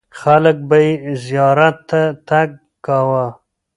[0.19, 0.93] خلک به یې
[1.25, 2.49] زیارت ته تګ
[2.85, 3.25] کاوه.